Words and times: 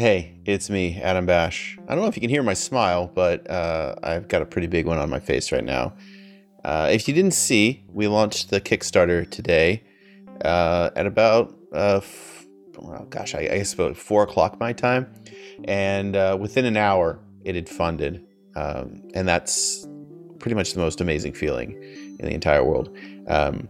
Hey, 0.00 0.32
it's 0.46 0.70
me, 0.70 0.98
Adam 1.02 1.26
Bash. 1.26 1.78
I 1.86 1.94
don't 1.94 2.00
know 2.02 2.08
if 2.08 2.16
you 2.16 2.22
can 2.22 2.30
hear 2.30 2.42
my 2.42 2.54
smile, 2.54 3.12
but 3.14 3.50
uh, 3.50 3.96
I've 4.02 4.28
got 4.28 4.40
a 4.40 4.46
pretty 4.46 4.66
big 4.66 4.86
one 4.86 4.96
on 4.96 5.10
my 5.10 5.20
face 5.20 5.52
right 5.52 5.62
now. 5.62 5.92
Uh, 6.64 6.88
if 6.90 7.06
you 7.06 7.12
didn't 7.12 7.34
see, 7.34 7.84
we 7.86 8.08
launched 8.08 8.48
the 8.48 8.62
Kickstarter 8.62 9.30
today 9.30 9.82
uh, 10.42 10.88
at 10.96 11.04
about, 11.04 11.54
uh, 11.74 11.98
f- 11.98 12.46
oh 12.78 13.04
gosh, 13.10 13.34
I, 13.34 13.40
I, 13.40 13.58
guess 13.58 13.74
about 13.74 13.94
four 13.94 14.22
o'clock 14.22 14.58
my 14.58 14.72
time. 14.72 15.06
And 15.64 16.16
uh, 16.16 16.34
within 16.40 16.64
an 16.64 16.78
hour, 16.78 17.20
it 17.44 17.54
had 17.54 17.68
funded. 17.68 18.24
Um, 18.56 19.02
and 19.12 19.28
that's 19.28 19.86
pretty 20.38 20.54
much 20.54 20.72
the 20.72 20.80
most 20.80 21.02
amazing 21.02 21.34
feeling 21.34 21.72
in 22.18 22.24
the 22.24 22.32
entire 22.32 22.64
world. 22.64 22.96
Um, 23.28 23.68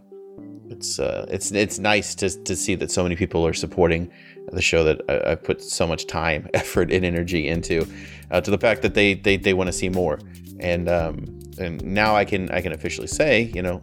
it's 0.70 0.98
uh, 0.98 1.26
it's 1.28 1.50
it's 1.52 1.78
nice 1.78 2.14
to 2.16 2.30
to 2.44 2.56
see 2.56 2.74
that 2.76 2.90
so 2.90 3.02
many 3.02 3.16
people 3.16 3.46
are 3.46 3.52
supporting 3.52 4.10
the 4.52 4.62
show 4.62 4.84
that 4.84 5.00
I, 5.08 5.32
I 5.32 5.34
put 5.34 5.62
so 5.62 5.86
much 5.86 6.06
time, 6.06 6.48
effort, 6.54 6.90
and 6.92 7.04
energy 7.04 7.48
into, 7.48 7.86
uh, 8.30 8.40
to 8.40 8.50
the 8.50 8.58
fact 8.58 8.82
that 8.82 8.94
they 8.94 9.14
they, 9.14 9.36
they 9.36 9.54
want 9.54 9.68
to 9.68 9.72
see 9.72 9.88
more, 9.88 10.18
and 10.58 10.88
um, 10.88 11.40
and 11.58 11.82
now 11.84 12.16
I 12.16 12.24
can 12.24 12.50
I 12.50 12.60
can 12.60 12.72
officially 12.72 13.08
say, 13.08 13.50
you 13.54 13.62
know, 13.62 13.82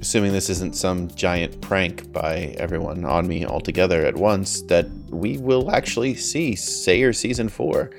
assuming 0.00 0.32
this 0.32 0.50
isn't 0.50 0.76
some 0.76 1.08
giant 1.08 1.60
prank 1.60 2.12
by 2.12 2.54
everyone 2.58 3.04
on 3.04 3.26
me 3.26 3.46
altogether 3.46 4.04
at 4.04 4.16
once, 4.16 4.62
that 4.62 4.88
we 5.10 5.38
will 5.38 5.70
actually 5.70 6.14
see 6.14 6.54
Sayer 6.56 7.12
season 7.12 7.48
four. 7.48 7.90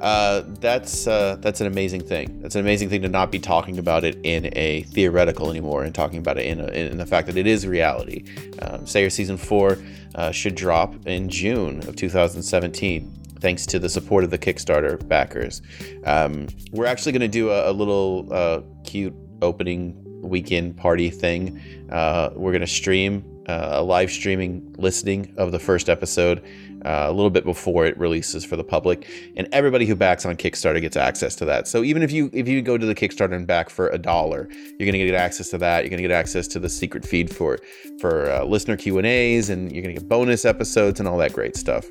Uh, 0.00 0.42
that's 0.60 1.06
uh, 1.06 1.36
that's 1.40 1.60
an 1.60 1.66
amazing 1.66 2.00
thing. 2.00 2.40
That's 2.40 2.54
an 2.54 2.62
amazing 2.62 2.88
thing 2.88 3.02
to 3.02 3.08
not 3.08 3.30
be 3.30 3.38
talking 3.38 3.78
about 3.78 4.02
it 4.02 4.18
in 4.22 4.50
a 4.56 4.82
theoretical 4.84 5.50
anymore 5.50 5.84
and 5.84 5.94
talking 5.94 6.18
about 6.18 6.38
it 6.38 6.46
in, 6.46 6.60
a, 6.60 6.66
in 6.68 6.96
the 6.96 7.06
fact 7.06 7.26
that 7.26 7.36
it 7.36 7.46
is 7.46 7.66
reality. 7.66 8.24
Um, 8.62 8.86
Sayer 8.86 9.10
season 9.10 9.36
four 9.36 9.78
uh, 10.14 10.30
should 10.30 10.54
drop 10.54 10.94
in 11.06 11.28
June 11.28 11.86
of 11.86 11.96
2017 11.96 13.12
thanks 13.40 13.66
to 13.66 13.78
the 13.78 13.88
support 13.88 14.24
of 14.24 14.30
the 14.30 14.38
Kickstarter 14.38 15.06
backers. 15.06 15.62
Um, 16.04 16.48
we're 16.72 16.86
actually 16.86 17.12
going 17.12 17.20
to 17.20 17.28
do 17.28 17.50
a, 17.50 17.70
a 17.70 17.72
little 17.72 18.28
uh, 18.30 18.60
cute 18.84 19.14
opening 19.42 19.96
weekend 20.22 20.76
party 20.76 21.10
thing. 21.10 21.60
Uh, 21.90 22.30
we're 22.34 22.52
going 22.52 22.60
to 22.60 22.66
stream 22.66 23.24
uh, 23.48 23.68
a 23.72 23.82
live 23.82 24.10
streaming 24.10 24.74
listening 24.78 25.32
of 25.36 25.52
the 25.52 25.58
first 25.58 25.88
episode 25.88 26.42
uh, 26.84 27.06
a 27.08 27.12
little 27.12 27.30
bit 27.30 27.44
before 27.44 27.84
it 27.86 27.96
releases 27.98 28.44
for 28.44 28.56
the 28.56 28.64
public, 28.64 29.06
and 29.36 29.48
everybody 29.52 29.86
who 29.86 29.94
backs 29.94 30.24
on 30.24 30.36
Kickstarter 30.36 30.80
gets 30.80 30.96
access 30.96 31.36
to 31.36 31.44
that. 31.44 31.68
So 31.68 31.82
even 31.82 32.02
if 32.02 32.10
you 32.10 32.30
if 32.32 32.48
you 32.48 32.62
go 32.62 32.78
to 32.78 32.86
the 32.86 32.94
Kickstarter 32.94 33.34
and 33.34 33.46
back 33.46 33.70
for 33.70 33.88
a 33.88 33.98
dollar, 33.98 34.48
you're 34.78 34.86
gonna 34.86 35.04
get 35.04 35.14
access 35.14 35.50
to 35.50 35.58
that. 35.58 35.84
You're 35.84 35.90
gonna 35.90 36.02
get 36.02 36.10
access 36.10 36.46
to 36.48 36.58
the 36.58 36.68
secret 36.68 37.04
feed 37.04 37.34
for 37.34 37.58
for 37.98 38.30
uh, 38.30 38.44
listener 38.44 38.76
Q 38.76 38.98
and 38.98 39.06
A's, 39.06 39.50
and 39.50 39.72
you're 39.72 39.82
gonna 39.82 39.94
get 39.94 40.08
bonus 40.08 40.44
episodes 40.44 41.00
and 41.00 41.08
all 41.08 41.18
that 41.18 41.32
great 41.32 41.56
stuff. 41.56 41.86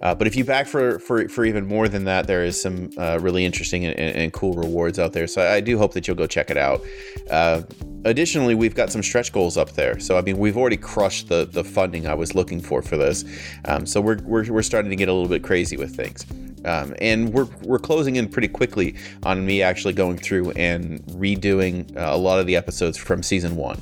Uh, 0.00 0.14
but 0.14 0.26
if 0.26 0.34
you 0.34 0.44
back 0.44 0.66
for, 0.66 0.98
for 0.98 1.28
for 1.28 1.44
even 1.44 1.66
more 1.66 1.86
than 1.86 2.04
that, 2.04 2.26
there 2.26 2.44
is 2.44 2.60
some 2.60 2.90
uh, 2.96 3.18
really 3.20 3.44
interesting 3.44 3.84
and, 3.84 3.98
and, 3.98 4.32
cool 4.32 4.54
rewards 4.54 4.98
out 4.98 5.12
there. 5.12 5.26
So 5.26 5.46
I 5.46 5.60
do 5.60 5.76
hope 5.76 5.92
that 5.92 6.06
you'll 6.06 6.16
go 6.16 6.26
check 6.26 6.50
it 6.50 6.56
out. 6.56 6.82
Uh, 7.28 7.62
additionally, 8.04 8.54
we've 8.54 8.74
got 8.74 8.90
some 8.90 9.02
stretch 9.02 9.30
goals 9.30 9.58
up 9.58 9.72
there. 9.72 10.00
So 10.00 10.16
I 10.16 10.22
mean, 10.22 10.38
we've 10.38 10.56
already 10.56 10.78
crushed 10.78 11.28
the 11.28 11.44
the 11.44 11.62
funding 11.62 12.06
I 12.06 12.14
was 12.14 12.34
looking 12.34 12.60
for 12.60 12.80
for 12.80 12.96
this. 12.96 13.24
Um, 13.66 13.84
so 13.84 14.00
we're, 14.00 14.18
we're 14.22 14.50
we're 14.50 14.62
starting 14.62 14.90
to 14.90 14.96
get 14.96 15.08
a 15.08 15.12
little 15.12 15.28
bit 15.28 15.42
crazy 15.42 15.76
with 15.76 15.94
things. 15.94 16.24
Um, 16.64 16.94
and 17.00 17.32
we're, 17.32 17.48
we're 17.62 17.78
closing 17.78 18.16
in 18.16 18.28
pretty 18.28 18.48
quickly 18.48 18.94
on 19.22 19.46
me 19.46 19.62
actually 19.62 19.94
going 19.94 20.18
through 20.18 20.50
and 20.50 21.00
redoing 21.06 21.96
uh, 21.96 22.10
a 22.10 22.18
lot 22.18 22.38
of 22.38 22.46
the 22.46 22.54
episodes 22.54 22.98
from 22.98 23.22
season 23.22 23.56
one 23.56 23.80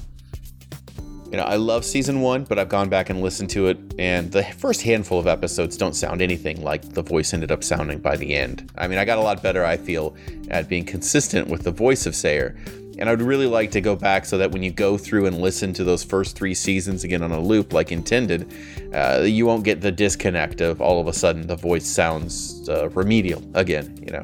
you 1.30 1.36
know, 1.36 1.44
I 1.44 1.56
love 1.56 1.84
season 1.84 2.22
one, 2.22 2.44
but 2.44 2.58
I've 2.58 2.70
gone 2.70 2.88
back 2.88 3.10
and 3.10 3.20
listened 3.20 3.50
to 3.50 3.66
it, 3.66 3.78
and 3.98 4.32
the 4.32 4.42
first 4.42 4.80
handful 4.80 5.18
of 5.18 5.26
episodes 5.26 5.76
don't 5.76 5.94
sound 5.94 6.22
anything 6.22 6.62
like 6.62 6.94
the 6.94 7.02
voice 7.02 7.34
ended 7.34 7.52
up 7.52 7.62
sounding 7.62 7.98
by 7.98 8.16
the 8.16 8.34
end. 8.34 8.70
I 8.78 8.88
mean, 8.88 8.98
I 8.98 9.04
got 9.04 9.18
a 9.18 9.20
lot 9.20 9.42
better, 9.42 9.64
I 9.64 9.76
feel, 9.76 10.16
at 10.50 10.68
being 10.70 10.84
consistent 10.84 11.48
with 11.48 11.64
the 11.64 11.70
voice 11.70 12.06
of 12.06 12.14
Sayer. 12.14 12.56
And 12.98 13.08
I'd 13.08 13.22
really 13.22 13.46
like 13.46 13.70
to 13.72 13.80
go 13.80 13.94
back 13.94 14.24
so 14.24 14.38
that 14.38 14.50
when 14.50 14.62
you 14.62 14.72
go 14.72 14.96
through 14.98 15.26
and 15.26 15.38
listen 15.38 15.72
to 15.74 15.84
those 15.84 16.02
first 16.02 16.34
three 16.34 16.54
seasons 16.54 17.04
again 17.04 17.22
on 17.22 17.30
a 17.30 17.38
loop 17.38 17.72
like 17.72 17.92
intended, 17.92 18.52
uh, 18.92 19.22
you 19.22 19.46
won't 19.46 19.64
get 19.64 19.80
the 19.80 19.92
disconnect 19.92 20.60
of 20.60 20.80
all 20.80 21.00
of 21.00 21.06
a 21.06 21.12
sudden 21.12 21.46
the 21.46 21.56
voice 21.56 21.86
sounds 21.86 22.68
uh, 22.68 22.88
remedial 22.90 23.44
again, 23.54 23.96
you 24.02 24.10
know. 24.10 24.22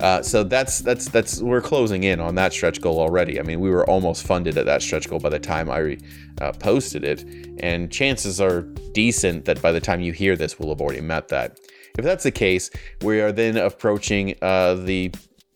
Uh, 0.00 0.22
so 0.22 0.42
that's 0.42 0.80
that's 0.80 1.08
that's 1.08 1.40
we're 1.40 1.60
closing 1.60 2.04
in 2.04 2.20
on 2.20 2.34
that 2.34 2.52
stretch 2.52 2.80
goal 2.80 2.98
already. 2.98 3.38
I 3.38 3.42
mean, 3.42 3.60
we 3.60 3.70
were 3.70 3.88
almost 3.88 4.26
funded 4.26 4.58
at 4.58 4.66
that 4.66 4.82
stretch 4.82 5.08
goal 5.08 5.20
by 5.20 5.28
the 5.28 5.38
time 5.38 5.70
I 5.70 5.98
uh, 6.40 6.52
posted 6.52 7.04
it, 7.04 7.24
and 7.60 7.90
chances 7.90 8.40
are 8.40 8.62
decent 8.92 9.44
that 9.44 9.62
by 9.62 9.72
the 9.72 9.80
time 9.80 10.00
you 10.00 10.12
hear 10.12 10.36
this, 10.36 10.58
we'll 10.58 10.70
have 10.70 10.80
already 10.80 11.00
met 11.00 11.28
that. 11.28 11.58
If 11.96 12.04
that's 12.04 12.24
the 12.24 12.32
case, 12.32 12.70
we 13.02 13.20
are 13.20 13.30
then 13.30 13.56
approaching 13.56 14.34
uh, 14.42 14.74
the 14.74 15.12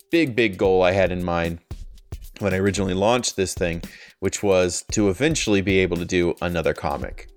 big 0.09 0.35
big 0.35 0.57
goal 0.57 0.83
I 0.83 0.91
had 0.93 1.11
in 1.11 1.23
mind 1.23 1.59
when 2.39 2.53
I 2.53 2.57
originally 2.57 2.93
launched 2.93 3.35
this 3.35 3.53
thing, 3.53 3.81
which 4.19 4.41
was 4.41 4.85
to 4.91 5.09
eventually 5.09 5.61
be 5.61 5.79
able 5.79 5.97
to 5.97 6.05
do 6.05 6.35
another 6.41 6.73
comic. 6.73 7.27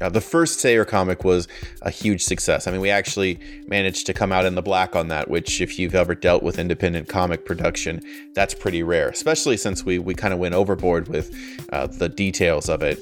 Uh, 0.00 0.08
the 0.08 0.20
first 0.20 0.60
Sayer 0.60 0.84
comic 0.84 1.24
was 1.24 1.48
a 1.82 1.90
huge 1.90 2.22
success. 2.22 2.66
I 2.66 2.70
mean, 2.70 2.80
we 2.80 2.90
actually 2.90 3.38
managed 3.66 4.06
to 4.06 4.14
come 4.14 4.30
out 4.30 4.44
in 4.44 4.54
the 4.54 4.62
black 4.62 4.94
on 4.94 5.08
that, 5.08 5.30
which, 5.30 5.60
if 5.60 5.78
you've 5.78 5.94
ever 5.94 6.14
dealt 6.14 6.42
with 6.42 6.58
independent 6.58 7.08
comic 7.08 7.46
production, 7.46 8.02
that's 8.34 8.54
pretty 8.54 8.82
rare, 8.82 9.08
especially 9.08 9.56
since 9.56 9.84
we, 9.84 9.98
we 9.98 10.14
kind 10.14 10.34
of 10.34 10.40
went 10.40 10.54
overboard 10.54 11.08
with 11.08 11.34
uh, 11.72 11.86
the 11.86 12.08
details 12.08 12.68
of 12.68 12.82
it 12.82 13.00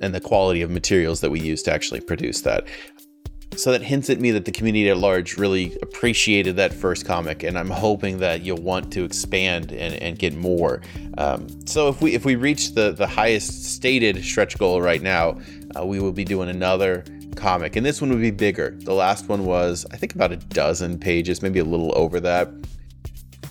and 0.00 0.14
the 0.14 0.20
quality 0.20 0.62
of 0.62 0.70
materials 0.70 1.20
that 1.20 1.30
we 1.30 1.40
used 1.40 1.66
to 1.66 1.72
actually 1.72 2.00
produce 2.00 2.40
that. 2.40 2.66
So 3.54 3.70
that 3.72 3.82
hints 3.82 4.08
at 4.08 4.18
me 4.18 4.30
that 4.30 4.46
the 4.46 4.50
community 4.50 4.88
at 4.88 4.96
large 4.96 5.36
really 5.36 5.76
appreciated 5.82 6.56
that 6.56 6.72
first 6.72 7.04
comic, 7.04 7.42
and 7.42 7.58
I'm 7.58 7.68
hoping 7.68 8.18
that 8.20 8.40
you'll 8.40 8.62
want 8.62 8.90
to 8.94 9.04
expand 9.04 9.72
and, 9.72 9.94
and 9.94 10.18
get 10.18 10.34
more. 10.34 10.80
Um, 11.18 11.48
so 11.66 11.88
if 11.88 12.00
we 12.00 12.14
if 12.14 12.24
we 12.24 12.34
reach 12.34 12.72
the 12.72 12.92
the 12.92 13.06
highest 13.06 13.74
stated 13.74 14.24
stretch 14.24 14.56
goal 14.56 14.80
right 14.80 15.02
now, 15.02 15.38
uh, 15.78 15.84
we 15.84 16.00
will 16.00 16.12
be 16.12 16.24
doing 16.24 16.48
another 16.48 17.04
comic, 17.36 17.76
and 17.76 17.84
this 17.84 18.00
one 18.00 18.10
would 18.10 18.20
be 18.20 18.30
bigger. 18.30 18.76
The 18.80 18.94
last 18.94 19.28
one 19.28 19.44
was 19.44 19.86
I 19.90 19.96
think 19.96 20.14
about 20.14 20.32
a 20.32 20.36
dozen 20.36 20.98
pages, 20.98 21.42
maybe 21.42 21.58
a 21.58 21.64
little 21.64 21.92
over 21.96 22.20
that. 22.20 22.48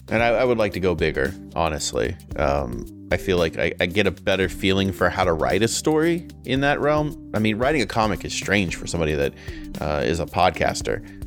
And 0.10 0.22
I, 0.22 0.28
I 0.28 0.44
would 0.44 0.58
like 0.58 0.74
to 0.74 0.80
go 0.80 0.94
bigger, 0.94 1.34
honestly. 1.56 2.16
Um, 2.36 2.86
I 3.12 3.18
feel 3.18 3.38
like 3.38 3.58
I, 3.58 3.74
I, 3.80 3.86
get 3.86 4.08
a 4.08 4.12
better 4.12 4.48
feeling 4.48 4.92
for 4.94 5.10
how 5.10 5.26
to 5.26 5.34
write 5.34 5.64
a 5.64 5.68
story 5.68 6.28
in 6.46 6.62
that 6.62 6.80
realm. 6.80 7.32
I 7.34 7.40
mean, 7.40 7.58
writing 7.58 7.82
a 7.82 7.86
comic 7.86 8.24
is 8.24 8.34
strange 8.34 8.76
for 8.76 8.88
somebody 8.88 9.16
that 9.16 9.34
uh, 9.82 10.02
is 10.04 10.20
a 10.20 10.26
podcaster. 10.26 11.21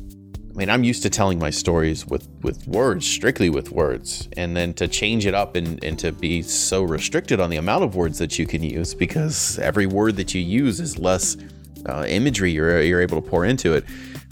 I 0.55 0.57
mean, 0.57 0.69
I'm 0.69 0.85
used 0.85 1.03
to 1.03 1.09
telling 1.09 1.37
my 1.37 1.49
stories 1.49 2.05
with, 2.05 2.29
with 2.41 2.65
words, 2.65 3.05
strictly 3.05 3.49
with 3.49 3.71
words, 3.71 4.29
and 4.37 4.55
then 4.55 4.73
to 4.75 4.87
change 4.87 5.25
it 5.25 5.33
up 5.33 5.57
and, 5.57 5.83
and 5.83 5.99
to 5.99 6.13
be 6.13 6.41
so 6.43 6.81
restricted 6.81 7.41
on 7.41 7.49
the 7.49 7.57
amount 7.57 7.83
of 7.83 7.95
words 7.95 8.19
that 8.19 8.39
you 8.39 8.47
can 8.47 8.63
use 8.63 8.93
because 8.93 9.59
every 9.59 9.85
word 9.85 10.15
that 10.15 10.33
you 10.33 10.41
use 10.41 10.79
is 10.79 10.97
less 10.97 11.35
uh, 11.89 12.05
imagery 12.07 12.51
you're, 12.51 12.81
you're 12.81 13.01
able 13.01 13.21
to 13.21 13.29
pour 13.29 13.43
into 13.43 13.73
it. 13.73 13.83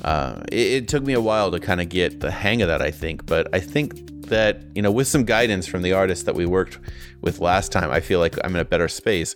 Uh, 0.05 0.41
it. 0.49 0.83
It 0.83 0.87
took 0.87 1.03
me 1.03 1.11
a 1.11 1.19
while 1.19 1.51
to 1.51 1.59
kind 1.59 1.81
of 1.81 1.89
get 1.89 2.21
the 2.21 2.31
hang 2.31 2.61
of 2.61 2.69
that, 2.69 2.81
I 2.81 2.89
think, 2.89 3.25
but 3.25 3.53
I 3.53 3.59
think 3.59 4.27
that 4.29 4.63
you 4.73 4.81
know 4.81 4.91
with 4.91 5.07
some 5.07 5.25
guidance 5.25 5.67
from 5.67 5.81
the 5.81 5.91
artist 5.91 6.25
that 6.25 6.35
we 6.35 6.45
worked 6.45 6.79
with 7.21 7.39
last 7.39 7.73
time 7.73 7.91
i 7.91 7.99
feel 7.99 8.19
like 8.19 8.35
i'm 8.43 8.55
in 8.55 8.61
a 8.61 8.65
better 8.65 8.87
space 8.87 9.35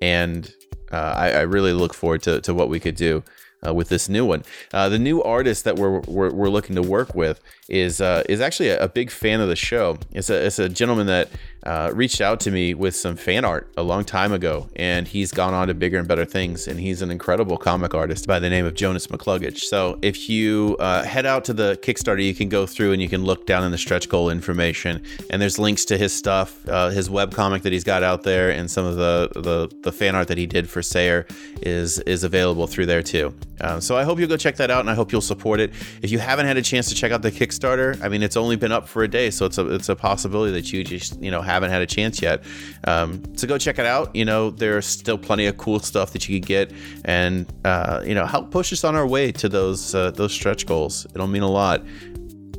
and 0.00 0.52
uh, 0.92 1.14
I, 1.16 1.30
I, 1.30 1.40
really 1.40 1.72
look 1.72 1.92
forward 1.92 2.22
to, 2.22 2.40
to 2.42 2.54
what 2.54 2.68
we 2.68 2.78
could 2.80 2.94
do 2.94 3.22
uh, 3.66 3.74
with 3.74 3.88
this 3.88 4.08
new 4.08 4.24
one. 4.24 4.42
Uh, 4.72 4.88
the 4.88 4.98
new 4.98 5.22
artist 5.22 5.64
that 5.64 5.76
we're, 5.76 6.00
we're, 6.00 6.32
we're, 6.32 6.48
looking 6.48 6.76
to 6.76 6.82
work 6.82 7.14
with 7.14 7.40
is 7.68 8.00
uh, 8.00 8.22
is 8.28 8.40
actually 8.40 8.68
a, 8.68 8.78
a, 8.84 8.88
big 8.88 9.10
fan 9.10 9.40
of 9.40 9.48
the 9.48 9.56
show. 9.56 9.98
It's 10.12 10.30
a, 10.30 10.46
it's 10.46 10.58
a 10.58 10.68
gentleman 10.68 11.06
that 11.06 11.30
uh, 11.64 11.90
reached 11.94 12.20
out 12.20 12.40
to 12.40 12.50
me 12.50 12.74
with 12.74 12.94
some 12.94 13.16
fan 13.16 13.44
art 13.44 13.72
a 13.76 13.82
long 13.82 14.04
time 14.04 14.32
ago, 14.32 14.68
and 14.76 15.08
he's 15.08 15.32
gone 15.32 15.54
on 15.54 15.68
to 15.68 15.74
bigger 15.74 15.98
and 15.98 16.06
better 16.06 16.24
things. 16.24 16.68
And 16.68 16.78
he's 16.78 17.00
an 17.02 17.10
incredible 17.10 17.56
comic 17.56 17.94
artist 17.94 18.26
by 18.26 18.38
the 18.38 18.50
name 18.50 18.66
of 18.66 18.74
Jonas 18.74 19.06
McCluggage. 19.06 19.60
So 19.60 19.98
if 20.02 20.28
you 20.28 20.76
uh, 20.78 21.02
head 21.04 21.26
out 21.26 21.44
to 21.46 21.54
the 21.54 21.78
Kickstarter, 21.82 22.22
you 22.22 22.34
can 22.34 22.48
go 22.48 22.66
through 22.66 22.92
and 22.92 23.00
you 23.00 23.08
can 23.08 23.24
look 23.24 23.46
down 23.46 23.64
in 23.64 23.70
the 23.70 23.78
stretch 23.78 24.08
goal 24.08 24.30
information, 24.30 25.02
and 25.30 25.40
there's 25.40 25.58
links 25.58 25.84
to 25.86 25.96
his 25.96 26.12
stuff, 26.12 26.68
uh, 26.68 26.90
his 26.90 27.08
web 27.08 27.32
comic 27.32 27.62
that 27.62 27.72
he's 27.72 27.84
got 27.84 28.02
out 28.02 28.22
there, 28.22 28.50
and 28.50 28.70
some 28.70 28.84
of 28.84 28.96
the, 28.96 29.30
the 29.34 29.74
the 29.82 29.92
fan 29.92 30.14
art 30.14 30.28
that 30.28 30.38
he 30.38 30.46
did 30.46 30.68
for 30.68 30.82
Sayer 30.82 31.26
is 31.62 31.98
is 32.00 32.24
available 32.24 32.66
through 32.66 32.86
there 32.86 33.02
too. 33.02 33.34
Um, 33.60 33.80
so 33.80 33.96
I 33.96 34.02
hope 34.04 34.18
you'll 34.18 34.28
go 34.28 34.36
check 34.36 34.56
that 34.56 34.70
out, 34.70 34.80
and 34.80 34.90
I 34.90 34.94
hope 34.94 35.12
you'll 35.12 35.20
support 35.20 35.60
it. 35.60 35.72
If 36.02 36.10
you 36.10 36.18
haven't 36.18 36.46
had 36.46 36.56
a 36.56 36.62
chance 36.62 36.88
to 36.88 36.94
check 36.94 37.12
out 37.12 37.22
the 37.22 37.30
Kickstarter, 37.30 38.00
I 38.02 38.08
mean, 38.08 38.22
it's 38.22 38.36
only 38.36 38.56
been 38.56 38.72
up 38.72 38.88
for 38.88 39.04
a 39.04 39.08
day, 39.08 39.30
so 39.30 39.46
it's 39.46 39.58
a 39.58 39.72
it's 39.72 39.88
a 39.88 39.96
possibility 39.96 40.52
that 40.52 40.72
you 40.72 40.84
just 40.84 41.20
you 41.20 41.30
know 41.30 41.42
haven't 41.42 41.70
had 41.70 41.82
a 41.82 41.86
chance 41.86 42.20
yet. 42.20 42.44
Um, 42.84 43.22
so 43.36 43.46
go 43.46 43.58
check 43.58 43.78
it 43.78 43.86
out. 43.86 44.14
You 44.14 44.24
know, 44.24 44.50
there's 44.50 44.86
still 44.86 45.18
plenty 45.18 45.46
of 45.46 45.56
cool 45.56 45.80
stuff 45.80 46.12
that 46.12 46.28
you 46.28 46.40
can 46.40 46.46
get, 46.46 46.72
and 47.04 47.52
uh, 47.64 48.02
you 48.04 48.14
know, 48.14 48.26
help 48.26 48.50
push 48.50 48.72
us 48.72 48.84
on 48.84 48.94
our 48.96 49.06
way 49.06 49.32
to 49.32 49.48
those 49.48 49.94
uh, 49.94 50.10
those 50.10 50.32
stretch 50.32 50.66
goals. 50.66 51.06
It'll 51.14 51.26
mean 51.26 51.42
a 51.42 51.50
lot. 51.50 51.84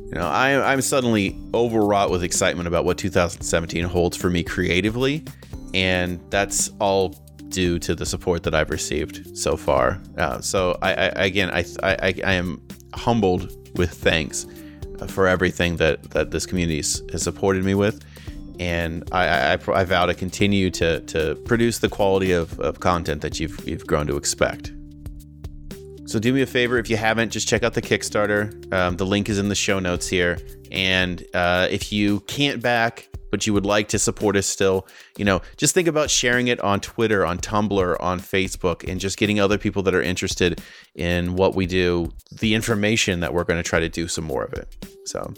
You 0.06 0.12
know, 0.14 0.28
I, 0.28 0.72
I'm 0.72 0.82
suddenly 0.82 1.36
overwrought 1.52 2.10
with 2.10 2.22
excitement 2.22 2.68
about 2.68 2.84
what 2.84 2.96
2017 2.96 3.84
holds 3.84 4.16
for 4.16 4.30
me 4.30 4.44
creatively, 4.44 5.24
and 5.74 6.20
that's 6.30 6.70
all 6.78 7.25
due 7.48 7.78
to 7.78 7.94
the 7.94 8.06
support 8.06 8.42
that 8.42 8.54
I've 8.54 8.70
received 8.70 9.36
so 9.36 9.56
far. 9.56 10.00
Uh, 10.18 10.40
so 10.40 10.78
I, 10.82 10.90
I 10.92 11.06
again, 11.24 11.50
I, 11.50 11.64
I, 11.82 12.14
I 12.24 12.32
am 12.32 12.60
humbled 12.94 13.56
with 13.76 13.92
thanks 13.92 14.46
for 15.08 15.26
everything 15.26 15.76
that 15.76 16.02
that 16.10 16.30
this 16.30 16.46
community 16.46 16.78
has 16.78 17.22
supported 17.22 17.64
me 17.64 17.74
with, 17.74 18.04
and 18.58 19.04
I, 19.12 19.54
I, 19.54 19.58
I 19.72 19.84
vow 19.84 20.06
to 20.06 20.14
continue 20.14 20.70
to 20.70 21.00
to 21.00 21.36
produce 21.44 21.78
the 21.78 21.88
quality 21.88 22.32
of, 22.32 22.58
of 22.60 22.80
content 22.80 23.22
that 23.22 23.38
you've 23.40 23.66
you've 23.68 23.86
grown 23.86 24.06
to 24.06 24.16
expect. 24.16 24.72
So 26.06 26.20
do 26.20 26.32
me 26.32 26.40
a 26.40 26.46
favor 26.46 26.78
if 26.78 26.88
you 26.88 26.96
haven't, 26.96 27.30
just 27.30 27.48
check 27.48 27.64
out 27.64 27.74
the 27.74 27.82
Kickstarter. 27.82 28.72
Um, 28.72 28.96
the 28.96 29.04
link 29.04 29.28
is 29.28 29.38
in 29.38 29.48
the 29.48 29.56
show 29.56 29.80
notes 29.80 30.06
here. 30.06 30.38
And 30.70 31.24
uh, 31.34 31.66
if 31.68 31.92
you 31.92 32.20
can't 32.20 32.62
back, 32.62 33.08
but 33.30 33.46
you 33.46 33.52
would 33.52 33.66
like 33.66 33.88
to 33.88 33.98
support 33.98 34.36
us 34.36 34.46
still, 34.46 34.86
you 35.16 35.24
know, 35.24 35.42
just 35.56 35.74
think 35.74 35.88
about 35.88 36.10
sharing 36.10 36.48
it 36.48 36.60
on 36.60 36.80
Twitter, 36.80 37.24
on 37.24 37.38
Tumblr, 37.38 37.96
on 38.00 38.20
Facebook, 38.20 38.88
and 38.88 39.00
just 39.00 39.18
getting 39.18 39.40
other 39.40 39.58
people 39.58 39.82
that 39.82 39.94
are 39.94 40.02
interested 40.02 40.60
in 40.94 41.36
what 41.36 41.54
we 41.54 41.66
do 41.66 42.12
the 42.40 42.54
information 42.54 43.20
that 43.20 43.32
we're 43.32 43.44
going 43.44 43.62
to 43.62 43.68
try 43.68 43.80
to 43.80 43.88
do 43.88 44.08
some 44.08 44.24
more 44.24 44.44
of 44.44 44.52
it. 44.52 44.74
So, 45.06 45.32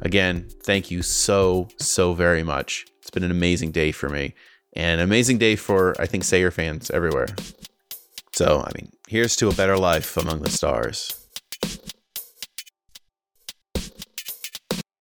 again, 0.00 0.48
thank 0.62 0.90
you 0.90 1.02
so, 1.02 1.68
so 1.78 2.14
very 2.14 2.42
much. 2.42 2.86
It's 3.00 3.10
been 3.10 3.24
an 3.24 3.30
amazing 3.30 3.72
day 3.72 3.92
for 3.92 4.08
me 4.08 4.34
and 4.74 5.00
an 5.00 5.04
amazing 5.04 5.38
day 5.38 5.56
for, 5.56 5.94
I 6.00 6.06
think, 6.06 6.24
Sayer 6.24 6.50
fans 6.50 6.90
everywhere. 6.90 7.28
So, 8.32 8.64
I 8.66 8.70
mean, 8.74 8.90
here's 9.08 9.36
to 9.36 9.48
a 9.48 9.54
better 9.54 9.76
life 9.76 10.16
among 10.16 10.42
the 10.42 10.50
stars. 10.50 11.21